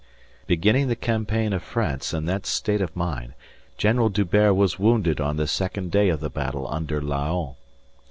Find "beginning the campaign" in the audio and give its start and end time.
0.47-1.53